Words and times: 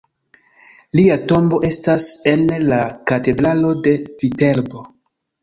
Lia 0.99 1.17
tombo 1.31 1.59
estas 1.69 2.07
en 2.33 2.47
la 2.73 2.81
katedralo 3.13 3.75
de 3.89 3.95
Viterbo. 4.25 4.85